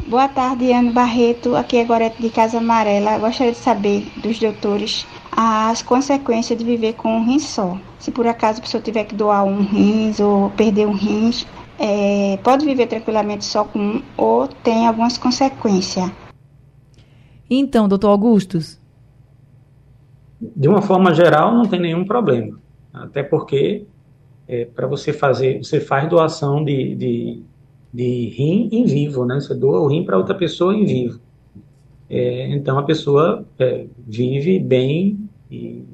[0.08, 1.54] Boa tarde, Ana Barreto.
[1.54, 3.18] Aqui é Gorete de Casa Amarela.
[3.18, 7.78] Gostaria de saber dos doutores as consequências de viver com um rim só.
[7.98, 11.46] Se por acaso a pessoa tiver que doar um rins ou perder um rins,
[11.82, 16.10] é, pode viver tranquilamente só com um ou tem algumas consequências.
[17.48, 18.78] Então, doutor Augustus?
[20.38, 22.60] De uma forma geral, não tem nenhum problema.
[22.92, 23.86] Até porque,
[24.46, 27.42] é, para você fazer, você faz doação de, de,
[27.92, 29.40] de rim em vivo, né?
[29.40, 31.18] Você doa o rim para outra pessoa em vivo.
[32.10, 35.18] É, então a pessoa é, vive bem
[35.50, 35.84] e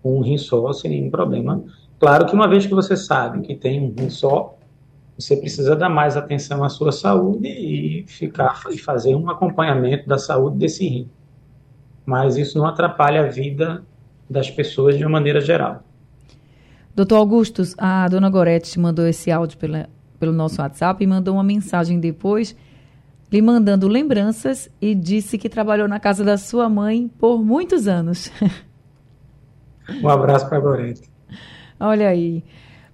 [0.00, 1.64] com um rim só sem nenhum problema.
[1.98, 4.53] Claro que uma vez que você sabe que tem um rim só,
[5.18, 10.18] você precisa dar mais atenção à sua saúde e ficar e fazer um acompanhamento da
[10.18, 11.08] saúde desse rim.
[12.04, 13.82] mas isso não atrapalha a vida
[14.28, 15.82] das pessoas de uma maneira geral.
[16.94, 19.88] Doutor Augustus, a dona Gorete mandou esse áudio pela,
[20.20, 22.54] pelo nosso WhatsApp e mandou uma mensagem depois
[23.32, 28.30] lhe mandando lembranças e disse que trabalhou na casa da sua mãe por muitos anos.
[30.02, 31.02] Um abraço para a Gorete.
[31.78, 32.42] Olha aí.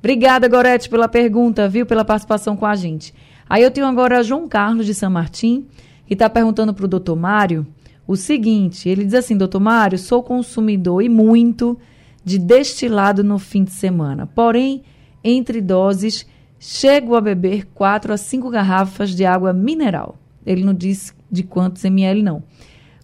[0.01, 1.87] Obrigada, Gorete, pela pergunta, viu?
[1.87, 3.15] Pela participação com a gente.
[3.49, 5.67] Aí eu tenho agora João Carlos de São Martim,
[6.07, 7.67] que está perguntando para o doutor Mário
[8.07, 11.79] o seguinte: ele diz assim, doutor Mário, sou consumidor e muito
[12.25, 14.27] de destilado no fim de semana.
[14.27, 14.83] Porém,
[15.23, 16.27] entre doses,
[16.59, 20.19] chego a beber 4 a 5 garrafas de água mineral.
[20.45, 22.43] Ele não diz de quantos ml, não.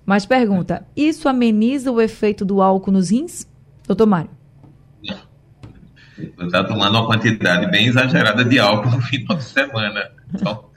[0.04, 3.46] Mas pergunta: isso ameniza o efeito do álcool nos rins?
[3.86, 4.30] Doutor Mário.
[6.16, 10.10] Você está tomando uma quantidade bem exagerada de álcool no final de semana.
[10.34, 10.70] Então,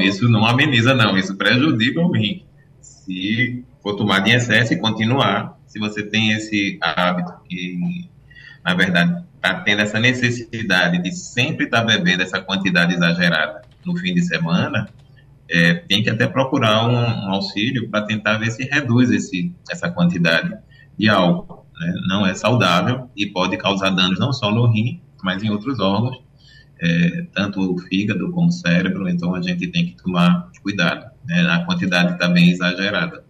[0.00, 1.16] isso não ameniza, não.
[1.16, 2.44] Isso prejudica o rim.
[2.80, 8.08] Se for tomar de excesso e continuar, se você tem esse hábito que,
[8.64, 13.96] na verdade, está tendo essa necessidade de sempre estar tá bebendo essa quantidade exagerada no
[13.96, 14.88] fim de semana,
[15.48, 19.90] é, tem que até procurar um, um auxílio para tentar ver se reduz esse, essa
[19.90, 20.56] quantidade
[20.98, 21.66] de álcool.
[21.80, 21.94] Né?
[22.08, 26.18] Não é saudável e pode causar danos não só no rim, mas em outros órgãos,
[26.80, 29.08] é, tanto o fígado como o cérebro.
[29.08, 31.10] Então a gente tem que tomar cuidado.
[31.24, 31.40] Né?
[31.50, 33.24] A quantidade está bem exagerada.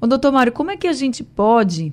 [0.00, 1.92] Ô, doutor Mário, como é que a gente pode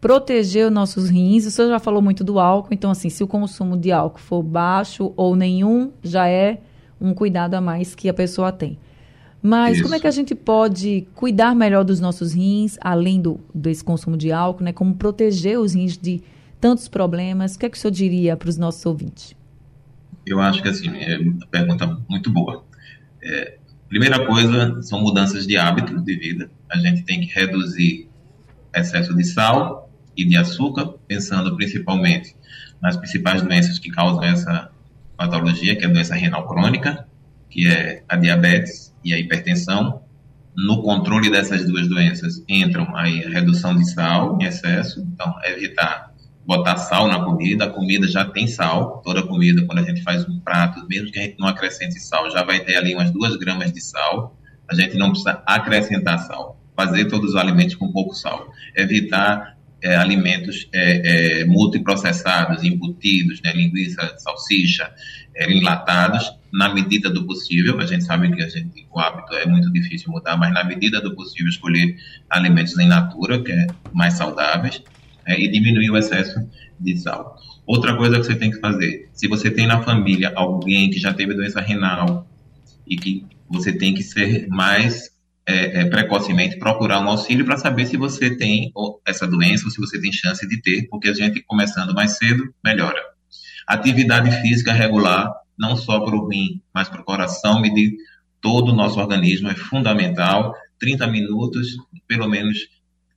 [0.00, 1.46] proteger os nossos rins?
[1.46, 4.42] O senhor já falou muito do álcool, então assim, se o consumo de álcool for
[4.42, 6.60] baixo ou nenhum, já é
[7.00, 8.78] um cuidado a mais que a pessoa tem.
[9.42, 9.82] Mas Isso.
[9.82, 14.16] como é que a gente pode cuidar melhor dos nossos rins, além do, desse consumo
[14.16, 14.72] de álcool, né?
[14.72, 16.22] Como proteger os rins de
[16.60, 17.56] tantos problemas?
[17.56, 19.34] O que é que o senhor diria para os nossos ouvintes?
[20.24, 22.64] Eu acho que, assim, é uma pergunta muito boa.
[23.20, 26.48] É, primeira coisa são mudanças de hábitos de vida.
[26.70, 28.08] A gente tem que reduzir
[28.74, 32.36] excesso de sal e de açúcar, pensando principalmente
[32.80, 34.70] nas principais doenças que causam essa
[35.16, 37.06] patologia, que é a doença renal crônica,
[37.50, 40.02] que é a diabetes e a hipertensão.
[40.54, 46.12] No controle dessas duas doenças entram aí a redução de sal em excesso, então evitar
[46.44, 50.28] botar sal na comida, a comida já tem sal, toda comida, quando a gente faz
[50.28, 53.36] um prato, mesmo que a gente não acrescente sal, já vai ter ali umas duas
[53.36, 54.36] gramas de sal,
[54.68, 59.96] a gente não precisa acrescentar sal, fazer todos os alimentos com pouco sal, evitar é,
[59.96, 64.92] alimentos é, é, multiprocessados, embutidos, né, linguiça, salsicha,
[65.34, 67.80] é, enlatados, na medida do possível.
[67.80, 71.14] A gente sabe que gente, o hábito é muito difícil mudar, mas na medida do
[71.14, 71.96] possível escolher
[72.28, 74.82] alimentos em natura, que é mais saudáveis,
[75.26, 76.46] é, e diminuir o excesso
[76.78, 77.36] de sal.
[77.66, 81.14] Outra coisa que você tem que fazer, se você tem na família alguém que já
[81.14, 82.26] teve doença renal
[82.86, 85.12] e que você tem que ser mais
[85.46, 88.72] é, é, precocemente procurar um auxílio para saber se você tem
[89.06, 92.52] essa doença ou se você tem chance de ter, porque a gente começando mais cedo
[92.64, 93.00] melhora.
[93.66, 95.32] Atividade física regular,
[95.62, 97.94] não só para o rim, mas para o coração, medir
[98.40, 100.52] todo o nosso organismo é fundamental.
[100.80, 101.76] 30 minutos,
[102.08, 102.58] pelo menos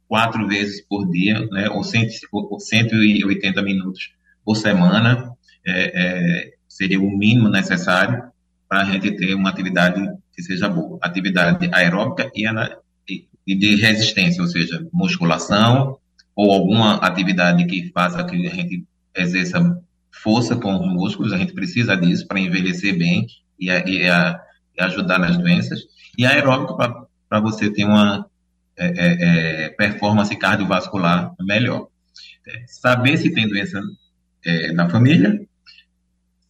[0.08, 4.12] quatro vezes por dia, né, ou, 180 minutos
[4.46, 5.32] por semana,
[5.66, 8.24] é, é, seria o mínimo necessário
[8.70, 10.00] para a gente ter uma atividade
[10.32, 11.00] que seja boa.
[11.02, 15.98] Atividade aeróbica e, e de resistência, ou seja, musculação
[16.36, 19.82] ou alguma atividade que faça que a gente exerça
[20.22, 23.28] força com os músculos, a gente precisa disso para envelhecer bem
[23.60, 24.40] e, e, a,
[24.78, 25.82] e, ajudar nas doenças.
[26.18, 28.26] E aeróbico para você ter uma
[28.78, 31.88] é, é, é, performance cardiovascular melhor.
[32.48, 33.82] É, saber se tem doença
[34.44, 35.40] é, na família,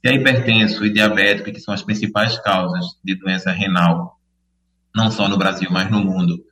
[0.01, 4.19] se é hipertenso e diabético, que são as principais causas de doença renal,
[4.95, 6.43] não só no Brasil, mas no mundo,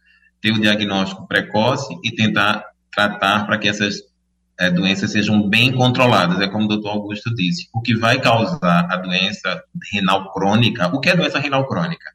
[0.42, 4.02] ter o diagnóstico precoce e tentar tratar para que essas
[4.64, 6.40] é, doenças sejam bem controladas.
[6.40, 7.68] É como o doutor Augusto disse.
[7.74, 12.12] O que vai causar a doença renal crônica, o que é doença renal crônica?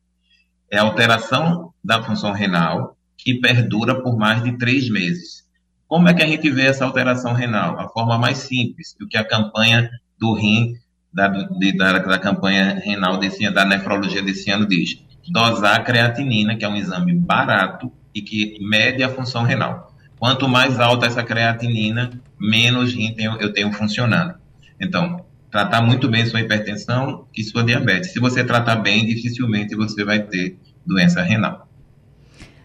[0.70, 5.46] É a alteração da função renal que perdura por mais de três meses.
[5.86, 7.78] Como é que a gente vê essa alteração renal?
[7.78, 10.74] A forma mais simples, o que a campanha do rim
[11.12, 15.03] da, de, da, da, campanha renal desse, da nefrologia desse ano diz.
[15.30, 19.88] Dosar creatinina, que é um exame barato e que mede a função renal.
[20.19, 24.35] Quanto mais alta essa creatinina, menos rim eu tenho funcionando.
[24.81, 28.12] Então, tratar muito bem sua hipertensão e sua diabetes.
[28.12, 31.69] Se você tratar bem, dificilmente você vai ter doença renal.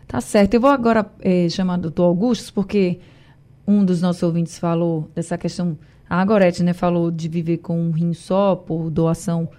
[0.08, 0.54] Tá certo.
[0.54, 3.00] Eu vou agora é, chamar o doutor Augusto, porque
[3.68, 5.78] um dos nossos ouvintes falou dessa questão
[6.10, 9.50] a Gorete né, falou de viver com um rim só por doação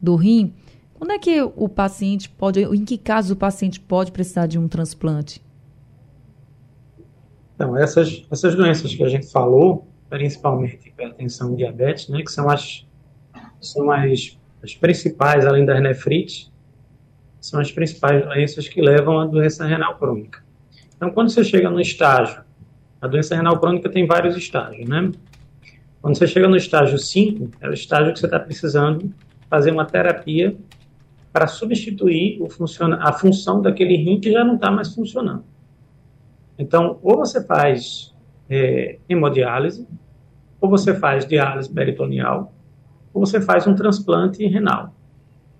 [0.00, 0.52] do rim.
[0.94, 4.68] Quando é que o paciente pode, em que caso o paciente pode precisar de um
[4.68, 5.40] transplante?
[7.54, 12.48] Então, essas, essas doenças que a gente falou, principalmente hipertensão e diabetes, né, que são
[12.48, 12.86] as,
[13.60, 16.50] são as, as principais, além das nefrites,
[17.40, 20.44] são as principais doenças que levam à doença renal crônica.
[20.96, 22.42] Então, quando você chega no estágio,
[23.00, 25.10] a doença renal crônica tem vários estágios, né?
[26.00, 29.12] Quando você chega no estágio 5, é o estágio que você está precisando
[29.48, 30.56] fazer uma terapia
[31.32, 32.48] para substituir o
[33.00, 35.44] a função daquele rim que já não está mais funcionando.
[36.58, 38.14] Então, ou você faz
[38.48, 39.86] é, hemodiálise,
[40.60, 42.52] ou você faz diálise peritoneal,
[43.12, 44.94] ou você faz um transplante renal.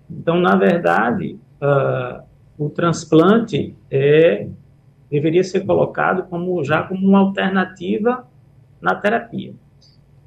[0.09, 2.23] Então, na verdade, uh,
[2.57, 4.47] o transplante é,
[5.09, 8.25] deveria ser colocado como já como uma alternativa
[8.81, 9.53] na terapia.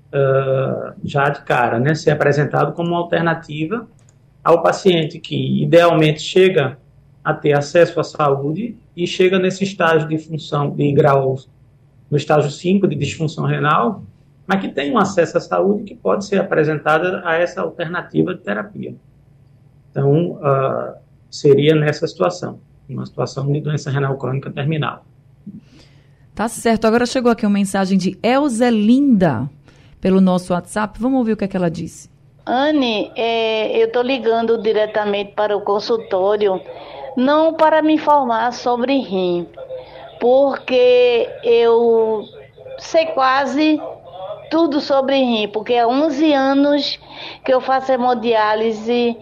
[0.07, 3.87] Uh, já de cara, né, ser apresentado como uma alternativa
[4.43, 6.79] ao paciente que idealmente chega
[7.27, 11.37] a ter acesso à saúde e chega nesse estágio de função de grau,
[12.09, 14.05] no estágio 5 de disfunção renal,
[14.47, 18.43] mas que tem um acesso à saúde que pode ser apresentada a essa alternativa de
[18.43, 18.95] terapia.
[19.91, 20.95] Então, uh,
[21.29, 25.05] seria nessa situação, uma situação de doença renal crônica terminal.
[26.33, 26.87] Tá certo.
[26.87, 29.51] Agora chegou aqui uma mensagem de Elza Linda
[30.01, 30.97] pelo nosso WhatsApp.
[31.01, 32.09] Vamos ouvir o que, é que ela disse.
[32.47, 36.61] Anne, é, eu estou ligando diretamente para o consultório,
[37.17, 39.49] não para me informar sobre rim,
[40.21, 42.25] porque eu
[42.79, 43.81] sei quase
[44.51, 47.01] tudo sobre rim, porque há 11 anos
[47.45, 49.17] que eu faço hemodiálise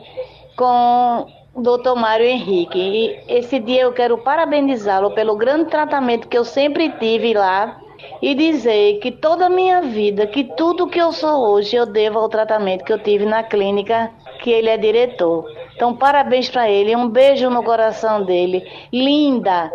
[0.57, 2.79] com o doutor Mário Henrique.
[2.79, 7.81] E esse dia eu quero parabenizá-lo pelo grande tratamento que eu sempre tive lá
[8.21, 12.19] e dizer que toda a minha vida, que tudo que eu sou hoje, eu devo
[12.19, 15.45] ao tratamento que eu tive na clínica que ele é diretor.
[15.75, 18.63] Então, parabéns para ele, um beijo no coração dele.
[18.93, 19.71] Linda,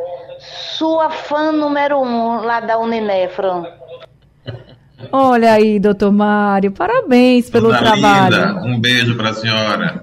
[0.77, 3.65] sua fã número um lá da Uninefron.
[5.11, 8.35] Olha aí, doutor Mário, parabéns pelo Dona trabalho.
[8.35, 10.01] Linda, um beijo para a senhora.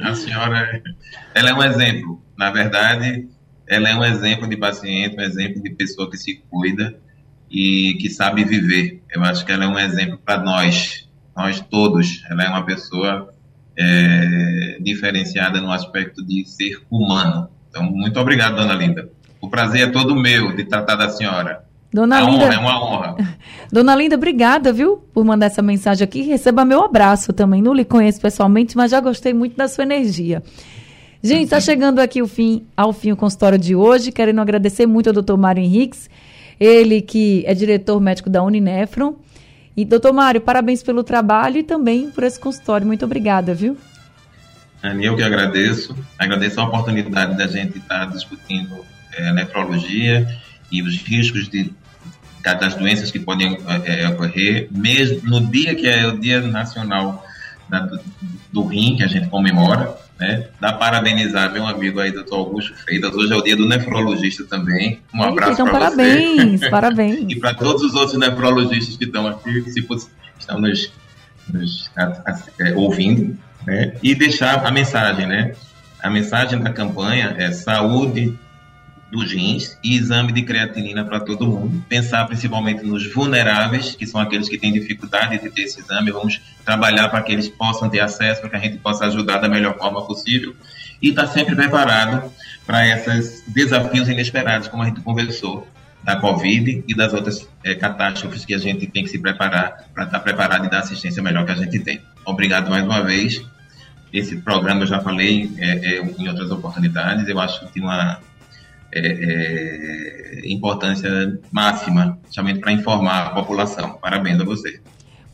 [0.00, 0.82] A senhora,
[1.34, 2.22] ela é um exemplo.
[2.36, 3.28] Na verdade,
[3.68, 6.96] ela é um exemplo de paciente, um exemplo de pessoa que se cuida
[7.50, 9.02] e que sabe viver.
[9.10, 12.22] Eu acho que ela é um exemplo para nós, nós todos.
[12.30, 13.34] Ela é uma pessoa
[13.78, 17.48] é, diferenciada no aspecto de ser humano.
[17.68, 19.08] Então, muito obrigado, dona Linda.
[19.40, 21.64] O prazer é todo meu de tratar da senhora.
[21.92, 23.16] Dona é Linda, honra, é uma honra.
[23.72, 26.22] Dona Linda, obrigada, viu, por mandar essa mensagem aqui.
[26.22, 27.62] Receba meu abraço também.
[27.62, 30.42] Não lhe conheço pessoalmente, mas já gostei muito da sua energia.
[31.22, 34.12] Gente, está chegando aqui o fim, ao fim o consultório de hoje.
[34.12, 36.08] Querendo agradecer muito ao doutor Mário Henriques,
[36.60, 39.16] ele que é diretor médico da Uninefron.
[39.76, 42.86] E, doutor Mário, parabéns pelo trabalho e também por esse consultório.
[42.86, 43.76] Muito obrigada, viu?
[45.00, 45.94] Eu que agradeço.
[46.18, 50.26] Agradeço a oportunidade da gente estar discutindo é, nefrologia
[50.72, 51.72] e os riscos de,
[52.42, 57.24] das doenças que podem é, ocorrer, mesmo no dia que é o Dia Nacional
[57.68, 58.00] da, do,
[58.52, 60.05] do Rim, que a gente comemora.
[60.18, 60.46] Né?
[60.58, 63.14] Dá parabenizar meu amigo aí, doutor Augusto Freitas.
[63.14, 65.00] Hoje é o dia do nefrologista também.
[65.12, 65.96] Um abraço então, para você.
[65.96, 67.26] Parabéns, parabéns.
[67.28, 69.86] e para todos os outros nefrologistas que estão aqui, se
[70.38, 70.92] estão nos,
[71.52, 71.90] nos
[72.58, 73.36] é, ouvindo,
[73.66, 73.92] né?
[74.02, 75.54] E deixar a mensagem, né?
[76.02, 78.38] A mensagem da campanha é saúde
[79.10, 81.84] dos rins e exame de creatinina para todo mundo.
[81.88, 86.10] Pensar principalmente nos vulneráveis, que são aqueles que têm dificuldade de ter esse exame.
[86.10, 89.48] Vamos trabalhar para que eles possam ter acesso, para que a gente possa ajudar da
[89.48, 90.54] melhor forma possível.
[91.00, 92.32] E estar tá sempre preparado
[92.66, 95.66] para esses desafios inesperados, como a gente conversou,
[96.02, 100.04] da Covid e das outras é, catástrofes que a gente tem que se preparar para
[100.04, 102.00] estar tá preparado e dar assistência melhor que a gente tem.
[102.24, 103.42] Obrigado mais uma vez.
[104.12, 107.28] Esse programa eu já falei é, é, em outras oportunidades.
[107.28, 108.20] Eu acho que tem uma
[108.98, 113.98] é, é, importância máxima, somente para informar a população.
[114.00, 114.80] Parabéns a você.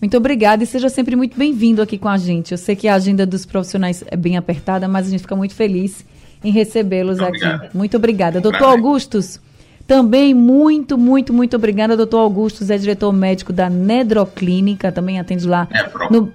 [0.01, 2.53] Muito obrigada e seja sempre muito bem-vindo aqui com a gente.
[2.53, 5.55] Eu sei que a agenda dos profissionais é bem apertada, mas a gente fica muito
[5.55, 6.05] feliz
[6.43, 7.39] em recebê-los aqui.
[7.73, 8.41] Muito obrigada.
[8.41, 9.41] Um doutor Augustus,
[9.87, 11.97] também muito, muito, muito obrigada.
[11.97, 16.09] Doutor Augustus é diretor médico da Nedroclínica, também atende lá Nefro.
[16.11, 16.33] no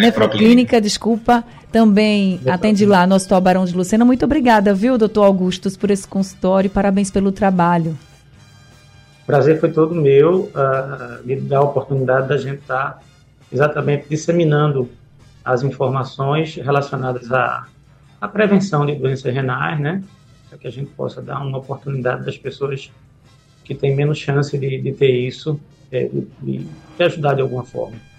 [0.00, 4.04] Nefroclínica, desculpa, também atende lá no Hospital Barão de Lucena.
[4.04, 6.70] Muito obrigada, viu, doutor Augustus, por esse consultório.
[6.70, 7.96] Parabéns pelo trabalho.
[9.22, 12.98] O prazer foi todo meu uh, de dar a oportunidade da gente estar tá
[13.52, 14.88] exatamente disseminando
[15.44, 17.66] as informações relacionadas à,
[18.20, 20.02] à prevenção de doenças renais, né?
[20.48, 22.90] Para que a gente possa dar uma oportunidade das pessoas
[23.62, 25.60] que têm menos chance de, de ter isso,
[25.92, 26.66] é, de, de
[26.98, 28.09] ajudar de alguma forma.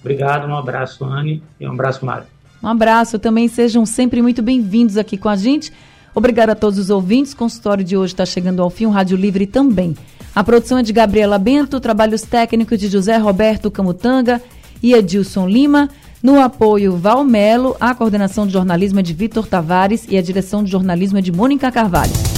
[0.00, 2.26] Obrigado, um abraço, Anne, e um abraço, Mário.
[2.62, 5.72] Um abraço, também sejam sempre muito bem-vindos aqui com a gente.
[6.14, 7.32] Obrigado a todos os ouvintes.
[7.32, 9.96] O consultório de hoje está chegando ao fim, o Rádio Livre também.
[10.34, 14.42] A produção é de Gabriela Bento, trabalhos técnicos de José Roberto Camutanga
[14.82, 15.88] e Edilson Lima.
[16.22, 20.70] No apoio Valmelo, a coordenação de jornalismo é de Vitor Tavares e a direção de
[20.70, 22.37] jornalismo é de Mônica Carvalho.